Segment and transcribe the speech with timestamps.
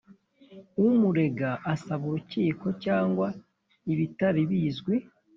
[0.85, 3.27] umurega asaba urukiko cyangwa
[3.91, 4.95] ibitari bizwi